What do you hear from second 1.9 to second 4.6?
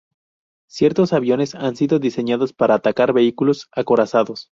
diseñados para atacar vehículos acorazados.